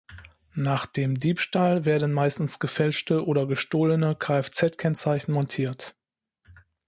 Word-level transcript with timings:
Nach 0.55 0.87
dem 0.87 1.19
Diebstahl 1.19 1.85
werden 1.85 2.11
meistens 2.11 2.57
gefälschte 2.57 3.23
oder 3.27 3.45
gestohlene 3.45 4.15
Kfz-Kennzeichen 4.15 5.31
montiert. 5.31 5.95